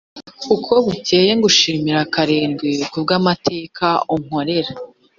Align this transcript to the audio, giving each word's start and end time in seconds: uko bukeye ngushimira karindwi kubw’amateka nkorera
uko 0.55 0.73
bukeye 0.85 1.31
ngushimira 1.37 1.99
karindwi 2.13 2.69
kubw’amateka 2.91 3.87
nkorera 4.23 4.71